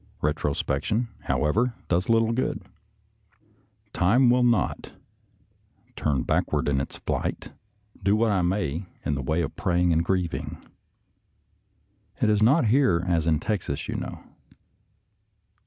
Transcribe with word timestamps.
Retrospection, 0.23 1.09
however, 1.25 1.75
does 1.87 2.09
little 2.09 2.31
good. 2.31 2.63
Time 3.93 4.31
will 4.31 4.41
not" 4.41 4.93
turn 5.95 6.23
backward 6.23 6.67
in 6.67 6.81
its 6.81 6.95
flight," 6.95 7.51
do 8.01 8.15
what 8.15 8.31
I 8.31 8.41
may 8.41 8.87
in 9.05 9.13
the 9.13 9.21
way 9.21 9.43
of 9.43 9.55
praying 9.55 9.93
and 9.93 10.03
grieving. 10.03 10.57
It 12.19 12.31
is 12.31 12.41
not 12.41 12.65
here 12.69 13.05
as 13.07 13.27
in 13.27 13.39
Texas, 13.39 13.87
you 13.87 13.93
know. 13.93 14.23